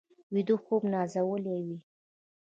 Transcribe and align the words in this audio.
ویده 0.33 0.55
خوب 0.65 0.81
نازولي 0.93 1.53
وي 1.65 1.77